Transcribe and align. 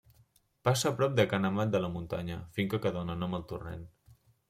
Passa 0.67 0.91
a 0.91 0.95
prop 1.01 1.13
de 1.19 1.27
Ca 1.35 1.41
n'Amat 1.45 1.75
de 1.77 1.83
la 1.85 1.93
Muntanya, 1.99 2.41
finca 2.59 2.83
que 2.87 2.97
dóna 2.99 3.23
nom 3.25 3.41
al 3.41 3.49
torrent. 3.55 3.89